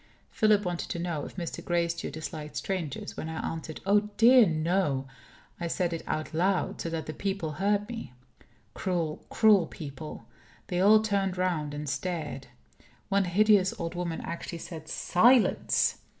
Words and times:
Philip 0.31 0.65
wanted 0.65 0.89
to 0.89 0.97
know 0.97 1.25
if 1.25 1.35
Mr. 1.35 1.63
Gracedieu 1.63 2.09
disliked 2.09 2.55
strangers. 2.57 3.15
When 3.15 3.29
I 3.29 3.51
answered, 3.53 3.81
"Oh 3.85 4.09
dear, 4.17 4.47
no!" 4.47 5.05
I 5.59 5.67
said 5.67 5.93
it 5.93 6.01
out 6.07 6.33
loud, 6.33 6.81
so 6.81 6.89
that 6.89 7.05
the 7.05 7.13
people 7.13 7.51
heard 7.61 7.87
me. 7.87 8.11
Cruel, 8.73 9.23
cruel 9.29 9.67
people! 9.67 10.25
They 10.69 10.81
all 10.81 11.03
turned 11.03 11.37
round 11.37 11.75
and 11.75 11.87
stared. 11.87 12.47
One 13.09 13.25
hideous 13.25 13.75
old 13.79 13.93
woman 13.93 14.21
actually 14.21 14.57
said, 14.57 14.87
"Silence!" 14.89 15.99